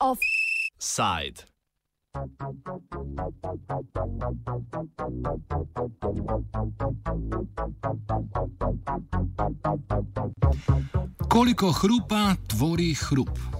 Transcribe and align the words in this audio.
Offside. 0.00 1.44
Koliko 11.28 11.72
hrupa 11.72 12.34
tvori 12.48 12.94
hrup? 12.94 13.55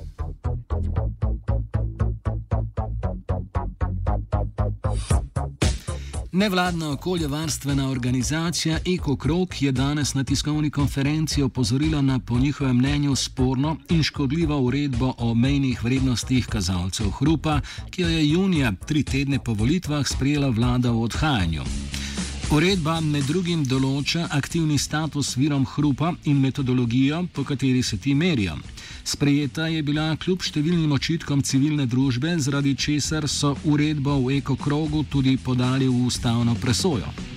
Nevladna 6.36 6.90
okoljevarstvena 6.90 7.90
organizacija 7.90 8.78
EcoKrog 8.86 9.62
je 9.62 9.72
danes 9.72 10.14
na 10.14 10.24
tiskovni 10.24 10.70
konferenci 10.70 11.42
opozorila 11.42 12.02
na 12.02 12.18
po 12.18 12.38
njihovem 12.38 12.76
mnenju 12.76 13.16
sporno 13.16 13.76
in 13.90 14.02
škodljivo 14.02 14.60
uredbo 14.60 15.14
o 15.18 15.34
mejnih 15.34 15.84
vrednostih 15.84 16.46
kazalcev 16.46 17.10
hrupa, 17.10 17.60
ki 17.90 18.02
jo 18.02 18.08
je 18.08 18.30
junija, 18.30 18.72
tri 18.86 19.02
tedne 19.02 19.38
po 19.44 19.54
volitvah, 19.54 20.06
sprejela 20.06 20.48
vlada 20.48 20.90
v 20.90 21.02
odhajanju. 21.02 21.62
Uredba 22.46 23.00
med 23.02 23.24
drugim 23.26 23.64
določa 23.66 24.28
aktivni 24.30 24.76
status 24.78 25.32
virom 25.34 25.64
hrupa 25.66 26.12
in 26.30 26.38
metodologijo, 26.38 27.24
po 27.34 27.42
kateri 27.42 27.82
se 27.82 27.98
ti 27.98 28.14
merijo. 28.14 28.54
Sprejeta 29.02 29.66
je 29.66 29.82
bila 29.82 30.12
kljub 30.22 30.46
številnim 30.46 30.94
očitkom 30.94 31.42
civilne 31.42 31.88
družbe, 31.90 32.36
zaradi 32.38 32.76
česar 32.78 33.26
so 33.26 33.56
uredbo 33.66 34.20
v 34.22 34.38
ekokrogu 34.38 35.02
tudi 35.10 35.34
podali 35.42 35.90
v 35.90 36.06
ustavno 36.06 36.54
presojo. 36.62 37.35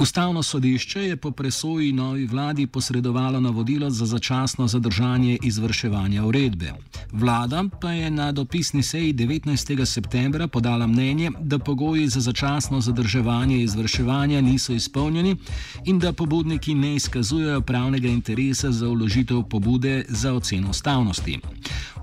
Ustavno 0.00 0.42
sodišče 0.42 1.00
je 1.00 1.16
po 1.16 1.30
presoji 1.30 1.92
novi 1.92 2.26
vladi 2.26 2.66
posredovalo 2.66 3.40
navodilo 3.40 3.90
za 3.90 4.06
začasno 4.06 4.66
zadržanje 4.66 5.38
izvrševanja 5.42 6.24
uredbe. 6.24 6.72
Vlada 7.12 7.64
pa 7.80 7.92
je 7.92 8.10
na 8.10 8.32
dopisni 8.32 8.82
seji 8.82 9.14
19. 9.14 9.84
septembra 9.84 10.46
podala 10.46 10.86
mnenje, 10.86 11.30
da 11.40 11.58
pogoji 11.58 12.08
za 12.08 12.20
začasno 12.20 12.80
zadrževanje 12.80 13.58
izvrševanja 13.62 14.40
niso 14.40 14.72
izpolnjeni 14.72 15.36
in 15.84 15.98
da 15.98 16.12
pobudniki 16.12 16.74
ne 16.74 16.94
izkazujejo 16.94 17.60
pravnega 17.60 18.08
interesa 18.08 18.70
za 18.70 18.88
uložitev 18.88 19.42
pobude 19.42 20.04
za 20.08 20.32
oceno 20.32 20.70
ustavnosti. 20.70 21.38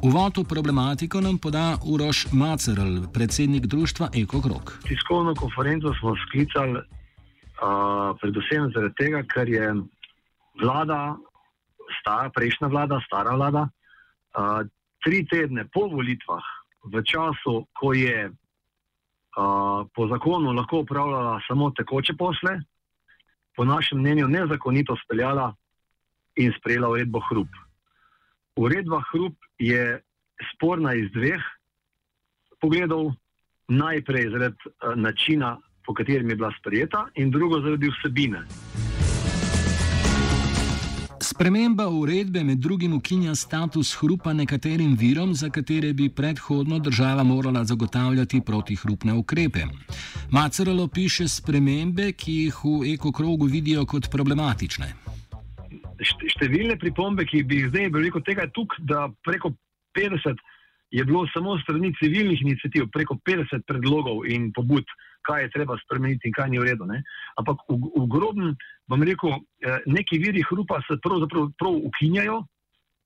Uvod 0.01 0.37
v 0.37 0.43
problematiko 0.43 1.21
nam 1.21 1.37
poda 1.37 1.77
Uroš 1.85 2.27
Macerl, 2.31 3.07
predsednik 3.13 3.65
društva 3.65 4.09
EcoKrog. 4.13 4.77
Tiskovno 4.87 5.35
konferenco 5.35 5.93
smo 5.99 6.15
sklicali 6.27 6.79
uh, 7.61 8.13
predvsem 8.21 8.71
zaradi 8.73 8.95
tega, 8.97 9.23
ker 9.23 9.49
je 9.49 9.67
vlada, 10.61 11.17
stara, 11.99 12.29
prejšnja 12.33 12.67
vlada, 12.67 12.99
stara 13.05 13.35
vlada, 13.35 13.67
uh, 13.67 14.61
tri 15.05 15.23
tedne 15.29 15.67
po 15.73 15.87
volitvah, 15.89 16.43
v 16.87 17.03
času, 17.03 17.65
ko 17.77 17.93
je 17.93 18.29
uh, 18.29 19.85
po 19.93 20.07
zakonu 20.07 20.53
lahko 20.53 20.83
upravljala 20.85 21.39
samo 21.47 21.71
tekoče 21.71 22.17
posle, 22.17 22.59
po 23.55 23.65
našem 23.65 23.99
mnenju 23.99 24.27
nezakonito 24.27 24.95
speljala 25.03 25.53
in 26.37 26.53
sprejela 26.59 26.89
uredbo 26.89 27.19
Hrup. 27.29 27.49
Uredba 28.57 29.01
Hrup 29.11 29.33
je 29.57 30.01
sporna 30.53 30.93
iz 30.93 31.09
dveh 31.11 31.41
pogledov. 32.61 33.13
Najprej 33.67 34.29
zaradi 34.31 34.55
uh, 34.63 34.95
načina, 34.95 35.57
po 35.87 35.93
katerem 35.93 36.29
je 36.29 36.35
bila 36.35 36.51
sprejeta, 36.59 37.07
in 37.15 37.31
drugo 37.31 37.61
zaradi 37.63 37.87
vsebine. 37.89 38.43
Sprememba 41.21 41.87
uredbe 41.87 42.43
med 42.43 42.57
drugim 42.57 42.93
ukinja 42.93 43.35
status 43.35 43.93
hrupa 43.99 44.33
nekaterim 44.33 44.95
virom, 44.99 45.33
za 45.33 45.49
katere 45.49 45.93
bi 45.93 46.09
predhodno 46.09 46.79
država 46.79 47.23
morala 47.23 47.63
zagotavljati 47.63 48.41
protihrupne 48.45 49.13
ukrepe. 49.13 49.63
Maceralo 50.31 50.87
piše 50.87 51.27
spremembe, 51.27 52.11
ki 52.11 52.33
jih 52.33 52.59
v 52.63 52.93
ekokrogu 52.93 53.45
vidijo 53.45 53.85
kot 53.85 54.11
problematične. 54.11 54.91
Številne 56.35 56.77
pripombe, 56.77 57.25
ki 57.25 57.43
bi 57.43 57.63
jih 57.63 57.71
zdaj 57.71 57.91
veliko 57.95 58.21
tega 58.21 58.45
je 58.45 58.53
tukaj, 58.59 58.83
da 58.85 59.07
preko 59.25 59.53
50 59.97 60.41
je 60.91 61.05
bilo 61.05 61.25
samo 61.33 61.57
strani 61.63 61.93
civilnih 61.99 62.41
inicijativ, 62.41 62.89
preko 62.93 63.17
50 63.25 63.65
predlogov 63.67 64.25
in 64.29 64.51
pobud, 64.53 64.85
kaj 65.27 65.43
je 65.43 65.53
treba 65.55 65.77
spremeniti 65.83 66.29
in 66.29 66.35
kaj 66.35 66.49
ni 66.51 66.61
v 66.61 66.69
redu. 66.71 66.87
Ne? 66.87 67.01
Ampak 67.41 67.65
v, 67.67 67.79
v 67.79 68.05
grobnem, 68.11 68.53
bom 68.87 69.03
rekel, 69.03 69.41
eh, 69.63 69.81
neki 69.85 70.19
viri 70.23 70.43
hrupa 70.47 70.79
se 70.87 70.99
pravzaprav 71.03 71.51
prav 71.59 71.75
ukinjajo. 71.89 72.45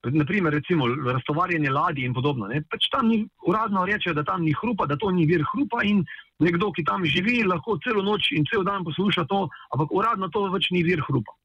Naprimer, 0.01 0.53
recimo, 0.53 0.87
raztovarjanje 0.89 1.69
ladij 1.69 2.07
in 2.09 2.13
podobno. 2.13 2.47
Pač 2.73 2.87
tam 2.89 3.11
ni, 3.11 3.21
uradno 3.45 3.85
rečejo, 3.85 4.15
da 4.17 4.23
tam 4.25 4.41
ni 4.41 4.53
hrupa, 4.57 4.87
da 4.89 4.97
to 4.97 5.11
ni 5.13 5.27
vir 5.29 5.45
hrupa 5.51 5.83
in 5.85 6.01
nekdo, 6.41 6.71
ki 6.73 6.85
tam 6.89 7.05
živi, 7.05 7.43
lahko 7.45 7.77
celo 7.85 8.01
noč 8.01 8.31
in 8.33 8.47
cel 8.49 8.65
dan 8.65 8.81
posluša 8.81 9.27
to, 9.29 9.45
ampak 9.75 9.93
uradno 9.93 10.31
to 10.33 10.47
več 10.49 10.71
ni 10.73 10.81
vir 10.81 11.03
hrupa. 11.05 11.37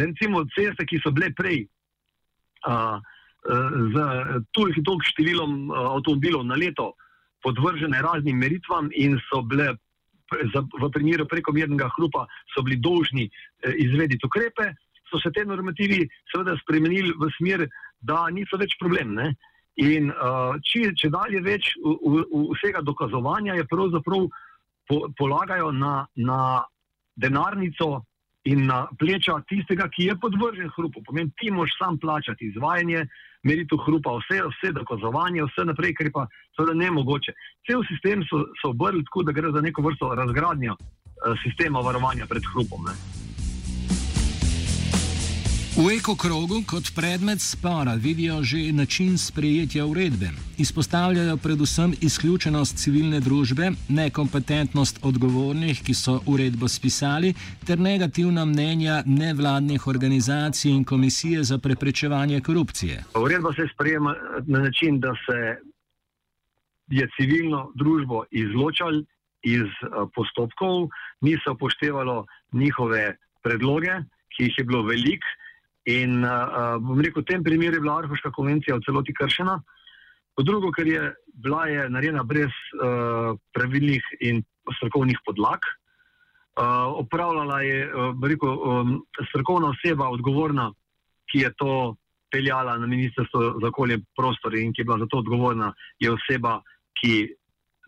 Recimo, 0.00 0.46
ceste, 0.56 0.86
ki 0.88 1.00
so 1.04 1.12
bile 1.12 1.28
prej 1.36 1.66
uh, 2.70 2.96
z 3.44 4.40
toliko 4.56 4.96
številom 5.04 5.68
uh, 5.68 5.92
avtomobilov 5.98 6.48
na 6.48 6.56
leto 6.56 6.94
podvržene 7.42 8.02
raznim 8.02 8.38
meritvam 8.38 8.90
in 8.94 9.18
so 9.28 9.42
bile 9.42 9.74
v 10.28 10.90
primeru 10.92 11.24
prekomernega 11.28 11.88
hrupa 11.96 12.26
bili 12.64 12.76
dolžni 12.76 13.24
eh, 13.28 13.74
izvediti 13.78 14.26
ukrepe, 14.26 14.74
so 15.08 15.20
se 15.22 15.30
te 15.32 15.44
normativi 15.44 16.02
seveda 16.32 16.56
spremenili 16.60 17.14
v 17.16 17.30
smer, 17.38 17.64
da 18.00 18.26
niso 18.30 18.58
več 18.60 18.76
problem. 18.80 19.14
Ne? 19.14 19.32
In 19.78 20.10
uh, 20.10 20.58
če, 20.66 20.92
če 20.98 21.08
dalje 21.08 21.40
več 21.40 21.70
v, 21.78 22.24
v 22.28 22.42
vsega 22.56 22.82
dokazovanja 22.82 23.54
je 23.56 23.64
pravzaprav 23.70 24.26
po, 24.90 24.98
polagajo 25.16 25.70
na, 25.72 26.02
na 26.16 26.40
denarnico 27.16 28.02
in 28.44 28.66
na 28.66 28.86
pleča 28.98 29.40
tistega, 29.48 29.88
ki 29.88 30.10
je 30.10 30.16
podvržen 30.20 30.70
hrupu. 30.76 31.02
Pomeni, 31.06 31.30
ti 31.36 31.50
moš 31.50 31.70
sam 31.78 31.98
plačati 31.98 32.46
izvajanje, 32.46 33.06
meritev 33.44 33.82
hrupa, 33.86 34.16
vse, 34.22 34.40
vse 34.50 34.72
dokazovanje, 34.72 35.44
vse 35.44 35.66
naprej, 35.68 35.94
kar 35.94 36.06
je 36.06 36.14
pa 36.14 36.26
seveda 36.56 36.74
ne 36.78 36.90
mogoče. 36.90 37.34
Cel 37.66 37.84
sistem 37.90 38.24
so, 38.30 38.44
so 38.62 38.72
obrli 38.74 39.04
tako, 39.04 39.26
da 39.28 39.32
gre 39.32 39.52
za 39.54 39.60
neko 39.60 39.82
vrsto 39.82 40.14
razgradnjo 40.14 40.76
uh, 40.78 41.34
sistema 41.44 41.80
varovanja 41.80 42.26
pred 42.26 42.46
hrupom. 42.52 42.86
Ne. 42.88 43.27
V 45.78 45.94
ekokrogu 45.94 46.66
kot 46.66 46.90
predmet 46.90 47.38
spora 47.38 47.94
vidijo 47.94 48.42
že 48.42 48.72
način 48.72 49.18
sprejetja 49.18 49.86
uredbe. 49.86 50.28
Izpostavljajo 50.58 51.36
predvsem 51.36 51.94
izključenost 52.02 52.76
civilne 52.82 53.20
družbe, 53.20 53.70
nekompetentnost 53.88 54.98
odgovornih, 55.06 55.82
ki 55.86 55.94
so 55.94 56.18
uredbo 56.26 56.68
spisali, 56.68 57.30
ter 57.66 57.78
negativna 57.78 58.44
mnenja 58.44 59.02
nevladnih 59.06 59.86
organizacij 59.86 60.70
in 60.70 60.84
komisije 60.84 61.44
za 61.44 61.58
preprečevanje 61.58 62.40
korupcije. 62.40 63.04
Uredba 63.14 63.52
se 63.52 63.70
sprejema 63.74 64.14
na 64.46 64.58
način, 64.58 65.00
da 65.00 65.14
se 65.26 65.38
je 66.90 67.08
civilno 67.16 67.70
družbo 67.74 68.24
izločali 68.30 69.04
iz 69.42 69.62
eh, 69.62 69.86
postopkov, 70.14 70.88
ni 71.20 71.38
se 71.44 71.50
upoštevalo 71.50 72.26
njihove 72.52 73.16
predloge, 73.42 74.02
ki 74.34 74.42
jih 74.42 74.54
je 74.58 74.64
bilo 74.64 74.82
veliko. 74.82 75.28
In 75.88 76.20
uh, 76.20 76.76
bom 76.84 77.00
rekel, 77.00 77.22
v 77.22 77.28
tem 77.30 77.42
primeru 77.42 77.78
je 77.78 77.84
bila 77.84 77.98
Arhuška 78.02 78.30
konvencija 78.36 78.76
v 78.76 78.84
celoti 78.84 79.14
kršena. 79.16 79.56
Po 80.36 80.44
drugo, 80.44 80.68
ker 80.70 80.86
je 80.86 81.00
bila 81.32 81.64
je 81.66 81.88
narejena 81.88 82.22
brez 82.28 82.52
uh, 82.76 83.32
pravilnih 83.56 84.04
in 84.20 84.42
strokovnih 84.76 85.16
podlag. 85.24 85.64
Uh, 86.58 86.98
opravljala 87.00 87.60
je 87.62 87.78
uh, 87.86 88.12
rekel, 88.22 88.52
um, 88.52 88.92
strokovna 89.30 89.72
oseba, 89.72 90.10
odgovorna, 90.10 90.72
ki 91.30 91.46
je 91.46 91.50
to 91.56 91.96
peljala 92.30 92.76
na 92.78 92.86
Ministrstvo 92.86 93.60
za 93.62 93.68
okolje 93.68 93.94
in 93.94 94.04
prostor 94.16 94.54
in 94.54 94.72
ki 94.72 94.82
je 94.82 94.84
bila 94.84 94.98
za 94.98 95.06
to 95.06 95.22
odgovorna, 95.22 95.72
je 95.98 96.12
oseba, 96.12 96.58
ki 97.00 97.30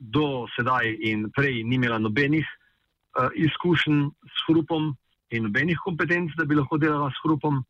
do 0.00 0.46
sedaj 0.56 0.88
in 1.04 1.28
prej 1.36 1.64
ni 1.64 1.76
imela 1.76 1.98
nobenih 1.98 2.46
uh, 2.46 3.28
izkušenj 3.34 4.08
s 4.08 4.46
hrupom 4.48 4.94
in 5.30 5.44
nobenih 5.50 5.78
kompetenc, 5.84 6.32
da 6.38 6.44
bi 6.44 6.56
lahko 6.56 6.78
delala 6.78 7.10
s 7.10 7.20
hrupom. 7.24 7.60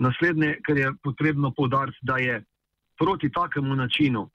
Naslednje, 0.00 0.56
kar 0.66 0.78
je 0.78 0.92
potrebno 1.04 1.52
povdariti, 1.56 1.98
da 2.02 2.16
je 2.16 2.42
proti 2.98 3.30
takemu 3.32 3.76
načinu 3.76 4.30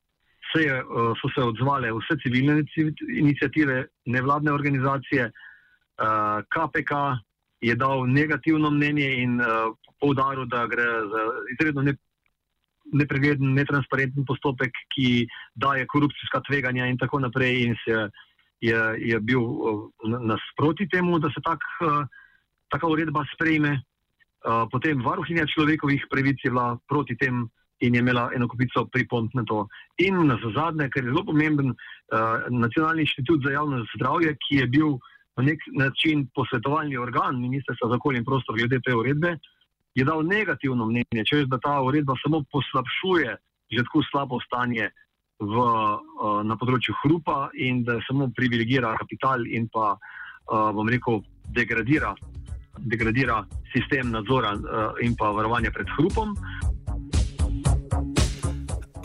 se 0.54 0.64
je, 0.64 0.76
eh, 0.78 0.84
so 1.22 1.30
se 1.36 1.42
odzvale 1.44 1.92
vse 1.92 2.18
civilne 2.24 2.64
inicijative, 3.10 3.86
nevladne 4.06 4.52
organizacije, 4.52 5.32
KPK 6.54 6.92
eh, 6.92 7.18
je 7.62 7.76
dal 7.76 8.08
negativno 8.08 8.70
mnenje 8.72 9.10
in 9.24 9.42
eh, 9.42 9.46
povdaril, 10.00 10.46
da 10.46 10.68
gre 10.68 10.84
za 11.12 11.22
izredno 11.54 11.94
nepregleden, 12.94 13.54
netransparenten 13.54 14.26
postopek, 14.26 14.72
ki 14.96 15.28
daje 15.56 15.88
korupcijska 15.88 16.42
tveganja 16.48 16.86
in 16.86 16.98
tako 16.98 17.20
naprej 17.20 17.64
in 17.64 17.76
se 17.86 18.10
je, 18.62 18.82
je 18.98 19.20
bil 19.20 19.42
nasproti 20.04 20.88
temu, 20.90 21.20
da 21.20 21.30
se 21.30 21.42
tak, 21.44 21.60
taka 22.70 22.88
uredba 22.88 23.26
sprejme. 23.34 23.82
Potem 24.72 25.02
varuhinja 25.02 25.48
človekovih 25.50 26.06
pravic 26.12 26.44
je 26.44 26.52
bila 26.54 26.78
proti 26.88 27.18
tem 27.18 27.48
in 27.82 27.96
je 27.96 28.00
imela 28.00 28.30
eno 28.36 28.48
kupico 28.48 28.86
pripomp 28.86 29.34
na 29.34 29.44
to. 29.44 29.66
In 29.98 30.28
na 30.28 30.38
zadnje, 30.56 30.90
kar 30.90 31.04
je 31.04 31.10
zelo 31.10 31.26
pomemben, 31.26 31.74
Nacionalni 32.50 33.02
inštitut 33.02 33.42
za 33.44 33.52
javno 33.52 33.82
zdravje, 33.96 34.36
ki 34.38 34.62
je 34.62 34.68
bil 34.68 34.98
na 35.38 35.44
nek 35.44 35.60
način 35.74 36.28
posvetovalni 36.36 36.98
organ 36.98 37.42
Ministrstva 37.42 37.90
za 37.90 37.98
okolje 37.98 38.22
in 38.22 38.26
prostor 38.26 38.56
glede 38.56 38.80
te 38.86 38.96
uredbe, 38.96 39.38
je 39.96 40.06
dal 40.06 40.24
negativno 40.24 40.86
mnenje, 40.86 41.26
češ 41.26 41.50
da 41.50 41.58
ta 41.60 41.82
uredba 41.82 42.16
samo 42.24 42.44
poslabšuje 42.52 43.38
že 43.72 43.84
tako 43.84 44.04
slabo 44.12 44.38
stanje 44.46 44.92
v, 45.40 45.64
na 46.46 46.56
področju 46.56 46.94
hrupa 47.02 47.50
in 47.58 47.84
da 47.84 47.98
samo 48.06 48.30
privilegira 48.36 48.94
kapital 49.00 49.42
in 49.48 49.66
pa, 49.74 49.96
bom 50.46 50.88
rekel, 50.88 51.24
degradira, 51.50 52.14
degradira 52.80 53.46
sistem 53.74 54.12
nadzora 54.12 54.54
in 55.02 55.16
pa 55.16 55.32
varovanja 55.32 55.72
pred 55.72 55.88
hrupom. 55.98 56.36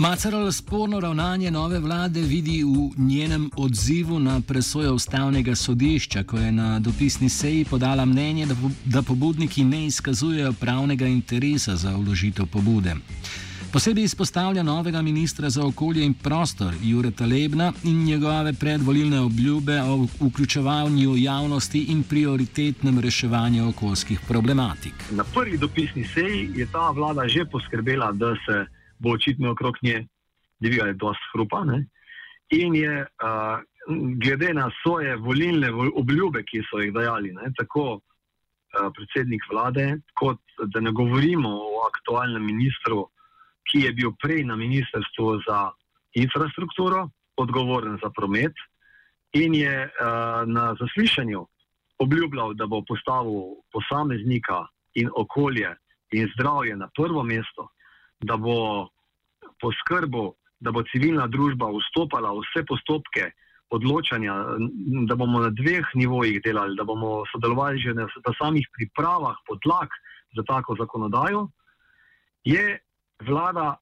Macaral 0.01 0.53
sporno 0.53 1.01
ravnanje 1.01 1.51
nove 1.51 1.79
vlade 1.79 2.21
vidi 2.21 2.65
v 2.65 2.91
njenem 2.97 3.51
odzivu 3.57 4.19
na 4.19 4.41
presojo 4.41 4.95
ustavnega 4.95 5.55
sodišča, 5.55 6.23
ko 6.23 6.39
je 6.39 6.53
na 6.53 6.79
dopisni 6.79 7.29
seji 7.29 7.65
podala 7.65 8.05
mnenje, 8.05 8.47
da, 8.47 8.55
da 8.85 9.03
pobudniki 9.03 9.65
ne 9.65 9.87
izkazujejo 9.87 10.53
pravnega 10.53 11.07
interesa 11.07 11.77
za 11.77 11.97
vložitev 11.97 12.47
pobude. 12.47 12.95
Posebej 13.73 14.05
izpostavlja 14.05 14.63
novega 14.63 15.03
ministra 15.03 15.51
za 15.51 15.63
okolje 15.67 16.05
in 16.05 16.15
prostor 16.15 16.75
Jureta 16.83 17.27
Lebna 17.27 17.73
in 17.85 18.05
njegove 18.05 18.53
predvolilne 18.61 19.21
obljube 19.21 19.77
o 19.81 20.07
vključevanju 20.27 21.15
javnosti 21.17 21.81
in 21.93 22.03
prioritetnem 22.11 22.99
reševanju 23.01 23.69
okoljskih 23.69 24.21
problematik. 24.29 24.95
Na 25.11 25.25
prvi 25.35 25.59
dopisni 25.59 26.05
seji 26.05 26.51
je 26.55 26.67
ta 26.73 26.91
vlada 26.91 27.29
že 27.29 27.45
poskrbela, 27.45 28.13
da 28.13 28.35
se 28.47 28.67
bo 28.99 29.11
očitno 29.11 29.51
okrog 29.51 29.75
nje 29.83 30.07
dvigala 30.61 30.93
dosta 30.93 31.31
hrupa. 31.33 31.65
Ne? 31.65 31.87
In 32.51 32.75
je 32.75 33.01
uh, 33.03 33.07
glede 34.25 34.55
na 34.55 34.71
svoje 34.83 35.17
volilne 35.17 35.71
obljube, 35.95 36.43
ki 36.43 36.63
so 36.71 36.83
jih 36.83 36.93
dajali, 36.93 37.33
ne? 37.33 37.53
tako 37.57 37.85
uh, 37.95 38.01
predsednik 38.97 39.43
vlade, 39.53 39.99
kot 40.15 40.41
da 40.67 40.81
ne 40.81 40.91
govorimo 40.91 41.49
o 41.49 41.87
aktualnem 41.95 42.45
ministru, 42.47 43.07
ki 43.69 43.85
je 43.87 43.93
bil 43.93 44.13
prej 44.23 44.45
na 44.45 44.57
ministrstvu 44.57 45.41
za 45.49 45.71
infrastrukturo, 46.15 47.09
odgovoren 47.37 47.99
za 48.03 48.11
promet, 48.11 48.55
in 49.33 49.55
je 49.55 49.85
uh, 49.87 50.43
na 50.47 50.75
zaslišanju 50.81 51.47
obljubljal, 51.99 52.55
da 52.55 52.67
bo 52.67 52.83
postavil 52.83 53.61
posameznika 53.73 54.67
in 54.95 55.11
okolje 55.17 55.75
in 56.11 56.31
zdravje 56.35 56.77
na 56.77 56.89
prvo 56.97 57.23
mesto 57.23 57.69
da 58.21 58.37
bo 58.37 58.89
poskrbel, 59.61 60.33
da 60.61 60.73
bo 60.73 60.83
civilna 60.93 61.27
družba 61.27 61.71
vstopala 61.73 62.33
v 62.37 62.45
vse 62.45 62.65
postopke 62.69 63.31
odločanja, 63.71 64.35
da 65.09 65.15
bomo 65.17 65.41
na 65.47 65.51
dveh 65.55 65.87
nivojih 65.95 66.41
delali, 66.45 66.77
da 66.77 66.85
bomo 66.85 67.25
sodelovali 67.33 67.81
že 67.81 67.95
na, 67.95 68.09
na 68.09 68.33
samih 68.39 68.67
pripravah 68.77 69.37
podlag 69.47 69.89
za 70.37 70.43
tako 70.47 70.77
zakonodajo, 70.77 71.49
je 72.45 72.81
vlada 73.27 73.77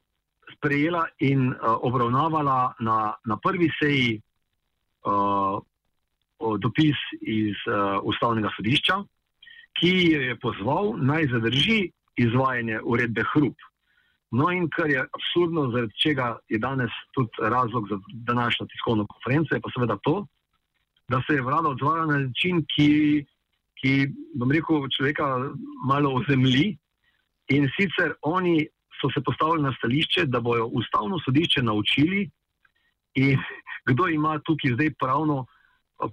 sprejela 0.57 1.07
in 1.19 1.53
uh, 1.53 1.77
obravnavala 1.83 2.75
na, 2.81 3.15
na 3.25 3.37
prvi 3.37 3.71
seji 3.79 4.21
uh, 5.05 5.61
dopis 6.59 6.99
iz 7.21 7.57
uh, 7.67 7.99
ustavnega 8.03 8.51
sodišča, 8.57 9.03
ki 9.79 9.95
je 10.13 10.37
pozval 10.43 10.97
naj 10.97 11.29
zadrži 11.33 11.91
izvajanje 12.19 12.81
uredbe 12.85 13.25
Hrup. 13.33 13.57
No, 14.31 14.51
in 14.53 14.69
kar 14.69 14.91
je 14.91 15.01
absurdno, 15.01 15.71
zaradi 15.73 15.95
čega 16.03 16.37
je 16.49 16.59
danes 16.59 16.93
tudi 17.15 17.31
razlog 17.41 17.89
za 17.89 17.99
današnjo 18.13 18.67
tiskovno 18.67 19.07
konferenco, 19.07 19.55
je 19.55 19.61
pa 19.61 19.71
seveda 19.75 19.97
to, 20.03 20.27
da 21.09 21.23
se 21.27 21.35
je 21.35 21.43
vlada 21.43 21.69
odzvala 21.69 22.07
na 22.07 22.19
način, 22.19 22.65
ki, 22.75 23.25
ki 23.81 23.93
bom 24.35 24.53
rekel, 24.53 24.85
človeka 24.97 25.25
malo 25.85 26.13
ozemlji. 26.21 26.77
In 27.49 27.71
sicer 27.77 28.13
oni 28.23 28.67
so 29.01 29.11
se 29.15 29.21
postavili 29.25 29.63
na 29.63 29.73
stališče, 29.79 30.27
da 30.27 30.41
bojo 30.41 30.67
ustavno 30.67 31.19
sodišče 31.25 31.63
naučili, 31.63 32.31
kdo 33.89 34.09
ima 34.09 34.39
tukaj 34.39 34.73
zdaj 34.75 34.91
pravno 35.01 35.47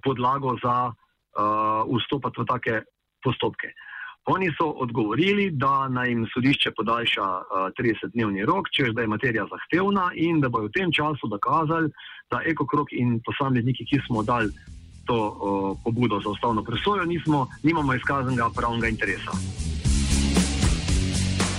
podlago 0.04 0.56
za 0.64 0.76
uh, 0.86 1.96
vstopati 1.96 2.40
v 2.40 2.44
take 2.44 2.82
postopke. 3.24 3.68
Oni 4.26 4.50
so 4.58 4.66
odgovorili, 4.82 5.50
da 5.50 5.88
naj 5.88 6.08
jim 6.08 6.26
sodišče 6.34 6.70
podaljša 6.76 7.22
uh, 7.22 7.68
30-dnevni 7.78 8.46
rok, 8.46 8.70
če 8.74 8.90
je 8.90 9.06
materija 9.06 9.46
zahtevna 9.50 10.10
in 10.14 10.40
da 10.40 10.48
bodo 10.48 10.66
v 10.66 10.74
tem 10.74 10.92
času 10.92 11.30
dokazali, 11.30 11.92
da 12.30 12.42
ekokrok 12.42 12.90
in 12.92 13.20
posamezniki, 13.22 13.86
ki 13.86 14.02
smo 14.06 14.22
dali 14.26 14.50
to 15.06 15.14
uh, 15.14 15.78
pobudo 15.84 16.18
za 16.20 16.34
ustavno 16.34 16.64
presojo, 16.64 17.04
nismo, 17.04 17.46
nimamo 17.62 17.94
izkazanega 17.94 18.50
pravnega 18.56 18.88
interesa. 18.88 19.75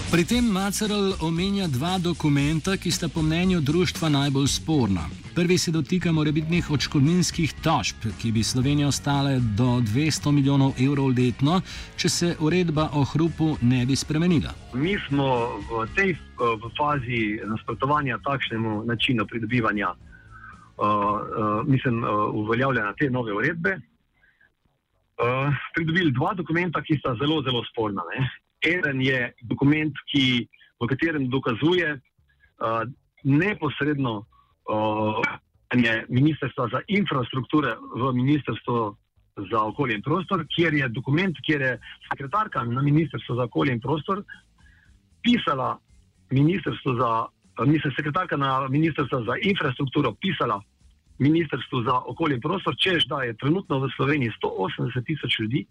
Pri 0.07 0.23
tem 0.23 0.39
Maceral 0.39 1.19
omenja 1.19 1.67
dva 1.67 1.97
dokumenta, 1.99 2.77
ki 2.79 2.91
sta 2.91 3.09
po 3.11 3.19
mnenju 3.19 3.59
društva 3.59 4.07
najbolj 4.09 4.47
sporna. 4.47 5.03
Prvi 5.35 5.57
se 5.57 5.71
dotika 5.71 6.11
morebitnih 6.15 6.69
odškodninskih 6.71 7.53
tožb, 7.59 8.07
ki 8.21 8.31
bi 8.31 8.43
Slovenijo 8.43 8.91
stale 8.91 9.35
do 9.59 9.83
200 9.83 10.31
milijonov 10.31 10.79
evrov 10.79 11.11
letno, 11.11 11.59
če 11.99 12.09
se 12.09 12.29
uredba 12.39 12.87
o 12.95 13.03
hrupu 13.03 13.57
ne 13.61 13.83
bi 13.85 13.99
spremenila. 13.99 14.55
Mi 14.73 14.95
smo 15.09 15.59
v 15.67 15.83
tej 15.99 16.15
v 16.39 16.71
fazi 16.79 17.43
nasprotovanja 17.43 18.23
takšnemu 18.23 18.87
načinu 18.87 19.27
pridobivanja, 19.27 19.91
uh, 19.91 20.87
uh, 20.87 21.67
mislim, 21.67 21.99
uh, 22.03 22.31
uveljavljanja 22.31 22.95
te 22.95 23.11
nove 23.11 23.35
uredbe. 23.35 23.75
Uh, 25.19 25.51
pridobili 25.75 26.15
dva 26.15 26.31
dokumenta, 26.33 26.79
ki 26.79 26.95
sta 27.03 27.17
zelo, 27.19 27.43
zelo 27.43 27.65
sporna. 27.67 28.07
Ne? 28.15 28.46
Eden 28.67 29.01
je 29.01 29.33
dokument, 29.49 29.93
ki, 30.11 30.47
v 30.77 30.87
katerem 30.91 31.29
dokazuje 31.29 31.95
uh, 31.95 32.83
neposredno 33.23 34.13
uh, 34.23 35.21
ministrstva 36.09 36.69
za 36.71 36.79
infrastrukture 36.87 37.75
v 37.95 38.13
ministrstvo 38.13 38.95
za 39.51 39.63
okolje 39.63 39.95
in 39.95 40.01
prostor, 40.01 40.45
kjer 40.55 40.73
je 40.73 40.87
dokument, 40.89 41.35
kjer 41.45 41.61
je 41.61 41.73
sekretarka 42.09 42.63
na 42.63 42.81
ministrstvu 42.81 43.35
za 43.35 43.43
okolje 43.43 43.73
in 43.73 43.81
prostor 43.81 44.23
pisala 45.21 45.77
ministrstvo 46.31 46.95
za, 46.95 47.11
mislim, 47.65 47.93
sekretarka 47.97 48.37
na 48.37 48.67
ministrstvo 48.69 49.23
za 49.23 49.35
infrastrukturo 49.41 50.13
pisala 50.21 50.61
ministrstvu 51.19 51.83
za 51.83 51.99
okolje 52.05 52.35
in 52.35 52.41
prostor, 52.41 52.75
čež 52.77 53.05
da 53.05 53.23
je 53.23 53.37
trenutno 53.37 53.79
v 53.79 53.89
Sloveniji 53.95 54.31
180 54.43 55.05
tisoč 55.05 55.39
ljudi, 55.39 55.65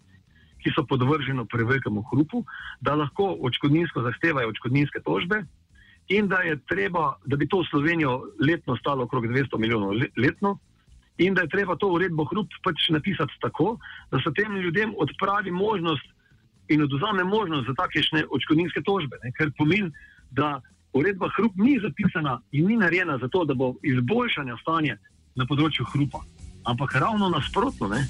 ki 0.66 0.74
so 0.74 0.82
podvrženi 0.82 1.46
prevelikemu 1.46 2.02
hrupu, 2.10 2.42
da 2.82 2.96
lahko 2.98 3.36
odškodninsko 3.46 4.02
zahtevajo 4.02 4.50
odškodninske 4.50 5.00
tožbe 5.06 5.44
in 6.08 6.26
da 6.28 6.42
je 6.42 6.58
treba, 6.66 7.14
da 7.24 7.36
bi 7.36 7.48
to 7.48 7.62
Slovenijo 7.70 8.22
letno 8.48 8.76
stalo 8.76 9.04
okrog 9.04 9.26
200 9.26 9.58
milijonov 9.58 9.94
letno. 10.16 10.58
In 11.18 11.34
da 11.34 11.42
je 11.42 11.48
treba 11.48 11.76
to 11.76 11.88
uredbo 11.88 12.24
hrup 12.24 12.52
pač 12.62 12.90
napisati 12.90 13.32
tako, 13.40 13.78
da 14.10 14.20
se 14.20 14.30
tem 14.36 14.56
ljudem 14.56 14.92
odpravi 14.98 15.50
možnost 15.50 16.06
in 16.68 16.82
oduzame 16.82 17.24
možnost 17.24 17.66
za 17.66 17.74
takšne 17.74 18.26
odškodninske 18.30 18.82
tožbe. 18.82 19.16
Ne? 19.24 19.32
Ker 19.32 19.50
pomeni, 19.58 19.90
da 20.30 20.60
uredba 20.92 21.30
hrup 21.36 21.56
ni 21.56 21.78
zapisana 21.80 22.40
in 22.52 22.66
ni 22.68 22.76
narejena 22.76 23.18
za 23.18 23.28
to, 23.28 23.44
da 23.44 23.54
bo 23.54 23.74
izboljšanja 23.82 24.58
stanja 24.60 24.98
na 25.34 25.46
področju 25.46 25.86
hrupa, 25.94 26.20
ampak 26.64 26.98
ravno 27.00 27.30
nasprotno. 27.32 27.88
Ne? 27.88 28.04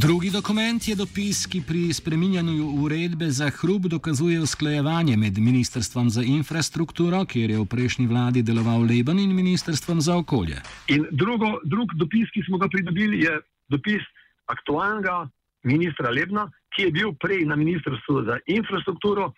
Drugi 0.00 0.30
dokument 0.30 0.88
je 0.88 0.94
dopis, 0.96 1.42
ki 1.50 1.60
pri 1.68 1.92
spreminjanju 1.92 2.66
uredbe 2.84 3.26
za 3.30 3.50
hrup 3.50 3.82
dokazuje 3.94 4.40
usklajevanje 4.40 5.16
med 5.16 5.38
Ministrstvom 5.38 6.08
za 6.10 6.22
infrastrukturo, 6.22 7.24
kjer 7.24 7.50
je 7.50 7.58
v 7.58 7.66
prejšnji 7.66 8.06
vladi 8.06 8.42
deloval 8.42 8.80
Leben, 8.80 9.18
in 9.18 9.34
Ministrstvom 9.36 10.00
za 10.00 10.16
okolje. 10.16 10.62
In 10.88 11.04
drugo, 11.10 11.50
drug 11.64 11.92
dopis, 12.00 12.32
ki 12.32 12.40
smo 12.46 12.58
ga 12.58 12.68
pridobili, 12.72 13.20
je 13.26 13.34
dopis 13.68 14.00
aktualnega 14.46 15.28
ministra 15.68 16.08
Lebna, 16.10 16.48
ki 16.72 16.88
je 16.88 16.96
bil 16.96 17.12
prej 17.20 17.44
na 17.44 17.56
Ministrstvu 17.56 18.24
za 18.24 18.38
infrastrukturo 18.46 19.32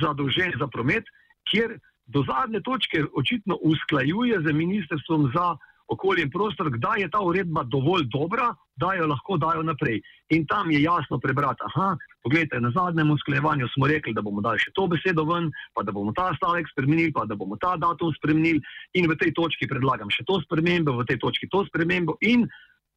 zadolžen 0.00 0.56
za 0.58 0.66
promet, 0.72 1.04
kjer 1.50 1.76
do 2.06 2.24
zadnje 2.24 2.64
točke 2.64 3.04
očitno 3.12 3.60
usklajuje 3.60 4.40
z 4.48 4.52
Ministrstvom 4.64 5.28
za 5.36 5.52
okolje 5.52 5.75
in 6.18 6.30
prostor, 6.30 6.70
kdaj 6.70 7.00
je 7.00 7.08
ta 7.10 7.20
uredba 7.20 7.62
dovolj 7.62 8.04
dobra, 8.10 8.54
da 8.76 8.94
jo 8.94 9.06
lahko 9.06 9.36
dajo 9.36 9.62
naprej. 9.62 10.02
In 10.30 10.46
tam 10.46 10.70
je 10.70 10.82
jasno 10.82 11.18
prebrati, 11.18 11.62
aha, 11.62 11.96
pogledajte, 12.22 12.60
na 12.60 12.70
zadnjem 12.70 13.10
usklajevanju 13.10 13.68
smo 13.74 13.86
rekli, 13.86 14.12
da 14.12 14.22
bomo 14.22 14.40
dali 14.40 14.58
še 14.58 14.72
to 14.74 14.86
besedo 14.86 15.24
ven, 15.24 15.50
pa 15.74 15.82
da 15.82 15.92
bomo 15.92 16.12
ta 16.12 16.32
stavek 16.36 16.66
spremenili, 16.72 17.12
pa 17.12 17.24
da 17.24 17.34
bomo 17.34 17.56
ta 17.56 17.76
datum 17.76 18.12
spremenili 18.18 18.60
in 18.94 19.08
v 19.10 19.16
tej 19.16 19.32
točki 19.32 19.68
predlagam 19.68 20.10
še 20.10 20.26
to 20.26 20.40
spremembo, 20.42 20.98
v 20.98 21.06
tej 21.06 21.18
točki 21.22 21.48
to 21.48 21.64
spremembo 21.70 22.18
in 22.20 22.48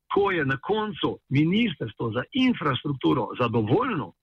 ko 0.09 0.31
je 0.31 0.45
na 0.45 0.57
koncu 0.57 1.19
ministrstvo 1.29 2.11
za 2.17 2.23
infrastrukturo 2.33 3.29
zadovoljno 3.39 4.13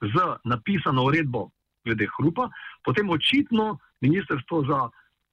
z 0.00 0.14
napisano 0.48 1.04
uredbo 1.04 1.50
glede 1.84 2.08
hrupa, 2.16 2.48
potem 2.84 3.10
očitno 3.10 3.76
ministrstvo 4.00 4.64
za 4.64 4.88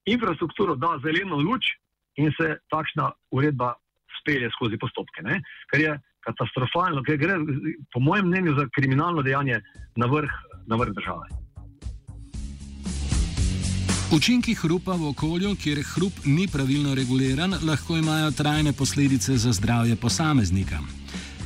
infrastrukturo 0.06 0.76
da 0.76 1.00
zeleno 1.04 1.40
luč 1.40 1.72
in 2.18 2.32
se 2.38 2.58
takšna 2.70 3.12
uredba 3.32 3.74
spelje 4.22 4.50
skozi 4.56 4.78
postopke. 4.78 5.24
Ne? 5.24 5.42
Kar 5.72 5.80
je 5.80 5.98
katastrofalno, 6.28 7.04
ker 7.08 7.18
gre, 7.18 7.38
po 7.94 8.00
mojem 8.00 8.28
mnenju, 8.28 8.56
za 8.60 8.68
kriminalno 8.76 9.22
dejanje 9.22 9.62
na 9.96 10.10
vrh, 10.12 10.32
na 10.68 10.76
vrh 10.76 10.92
države. 10.98 11.30
Učinki 14.12 14.54
hrupa 14.56 14.96
v 14.96 15.10
okolju, 15.12 15.56
kjer 15.60 15.82
hrup 15.84 16.14
ni 16.26 16.48
pravilno 16.48 16.96
reguliran, 16.96 17.56
lahko 17.68 17.98
imajo 17.98 18.32
trajne 18.32 18.72
posledice 18.74 19.36
za 19.38 19.52
zdravje 19.52 19.96
posameznika. 19.96 20.80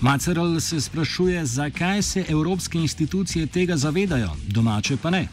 Maceral 0.01 0.59
se 0.59 0.81
sprašuje, 0.81 1.45
zakaj 1.45 2.01
se 2.01 2.25
evropske 2.29 2.77
institucije 2.77 3.47
tega 3.47 3.77
zavedajo, 3.77 4.29
domače 4.47 4.97
pa 5.01 5.09
ne. 5.09 5.27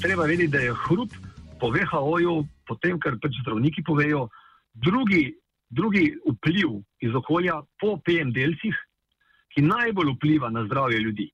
Treba 0.00 0.24
vedeti, 0.24 0.48
da 0.48 0.58
je 0.58 0.74
hrup 0.88 1.12
po 1.60 1.68
WHO-ju, 1.68 2.44
potem, 2.68 3.00
kar 3.00 3.16
pač 3.22 3.36
zdravniki 3.42 3.84
povejo, 3.84 4.28
drugi, 4.72 5.34
drugi 5.70 6.14
vpliv 6.28 6.80
iz 7.00 7.14
okolja 7.14 7.60
po 7.80 7.96
PM 8.04 8.32
delcih, 8.36 8.76
ki 9.54 9.66
najbolj 9.66 10.14
vpliva 10.16 10.50
na 10.50 10.64
zdravje 10.66 10.98
ljudi. 10.98 11.30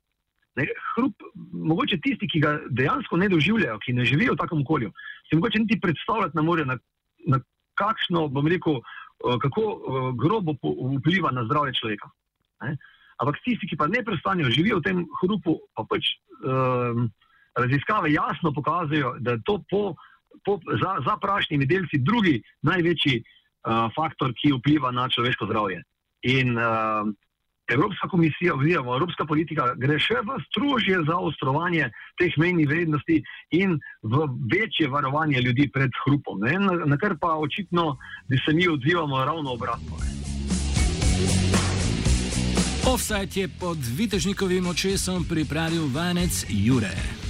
Ne, 0.57 0.65
hrup, 0.95 1.21
mogoče 1.53 1.99
tisti, 2.01 2.29
ki 2.33 2.41
ga 2.41 2.55
dejansko 2.73 3.19
ne 3.21 3.29
doživljajo, 3.29 3.79
ki 3.85 3.93
ne 3.93 4.07
živijo 4.09 4.33
v 4.33 4.41
takem 4.41 4.63
okolju, 4.65 4.93
si 5.29 5.37
mogoče 5.37 5.61
niti 5.61 5.81
predstavljati 5.81 6.37
ne 6.37 6.43
morejo, 6.43 6.71
na, 6.71 6.79
na 7.29 7.41
kakšno, 7.77 8.29
bom 8.33 8.49
rekel, 8.49 8.81
eh, 8.81 9.37
kako 9.43 9.65
eh, 9.67 10.07
grobo 10.17 10.57
vpliva 10.97 11.33
na 11.37 11.45
zdravje 11.45 11.77
človeka. 11.81 12.09
Ne. 12.65 12.77
Ampak 13.21 13.41
tisti, 13.45 13.69
ki 13.69 13.77
pa 13.77 13.89
ne 13.89 14.01
prestanejo, 14.05 14.53
živijo 14.53 14.81
v 14.81 14.85
tem 14.85 14.99
hrupu, 15.23 15.57
pa 15.77 15.87
pač 15.89 16.09
um, 16.45 17.07
raziskave 17.57 18.11
jasno 18.13 18.53
pokazujejo, 18.53 19.15
da 19.25 19.37
je 19.37 19.43
to 19.49 19.57
po, 19.71 19.95
po, 20.45 20.59
za, 20.83 20.97
za 21.07 21.17
prašnimi 21.23 21.67
delci 21.67 21.99
drugi 21.99 22.43
največji 22.63 23.23
uh, 23.23 23.93
faktor, 23.97 24.35
ki 24.35 24.57
vpliva 24.59 24.91
na 24.91 25.09
človeško 25.09 25.47
zdravje. 25.47 25.83
In 26.27 26.59
uh, 26.59 27.09
Evropska 27.69 28.09
komisija, 28.09 28.55
oziroma 28.55 28.97
Evropska 28.97 29.27
politika, 29.27 29.73
gre 29.75 29.99
še 29.99 30.21
v 30.23 30.39
strožje 30.47 31.01
zaostrovanje 31.09 31.91
teh 32.21 32.35
mejnih 32.39 32.69
vrednosti 32.69 33.19
in 33.51 33.75
v 34.03 34.29
večje 34.53 34.89
varovanje 34.89 35.43
ljudi 35.43 35.67
pred 35.75 35.91
hrupom, 36.05 36.47
ne? 36.47 36.59
na, 36.63 36.79
na 36.87 36.97
kar 36.97 37.17
pa 37.21 37.35
očitno, 37.35 37.97
da 38.31 38.39
se 38.47 38.55
mi 38.55 38.69
odzivamo 38.69 39.25
ravno 39.25 39.59
obratno. 39.59 39.99
Offside 42.87 43.41
je 43.41 43.49
pod 43.61 43.79
vitežnikovim 43.99 44.67
očesom 44.71 45.27
pripravil 45.27 45.91
vanec 45.91 46.47
Jure. 46.49 47.26